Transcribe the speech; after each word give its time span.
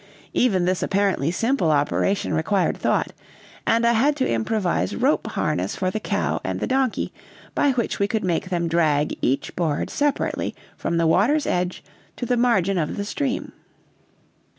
Even 0.33 0.65
this 0.65 0.81
apparently 0.81 1.29
simple 1.29 1.69
operation 1.69 2.33
required 2.33 2.75
thought, 2.75 3.13
and 3.67 3.85
I 3.85 3.91
had 3.91 4.15
to 4.15 4.27
improvise 4.27 4.95
rope 4.95 5.27
harness 5.27 5.75
for 5.75 5.91
the 5.91 5.99
cow 5.99 6.41
and 6.43 6.59
the 6.59 6.65
donkey, 6.65 7.13
by 7.53 7.73
which 7.73 7.99
we 7.99 8.07
could 8.07 8.23
make 8.23 8.49
them 8.49 8.67
drag 8.67 9.15
each 9.21 9.55
board 9.55 9.91
separately 9.91 10.55
from 10.75 10.97
the 10.97 11.05
water's 11.05 11.45
edge 11.45 11.83
to 12.15 12.25
the 12.25 12.35
margin 12.35 12.79
of 12.79 12.97
the 12.97 13.05
stream. 13.05 13.51